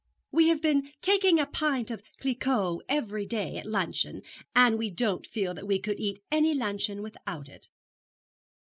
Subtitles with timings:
[0.31, 4.23] 'We have been taking a pint of Cliquot every day at luncheon,
[4.55, 7.67] and we don't feel that we could eat any luncheon without it.'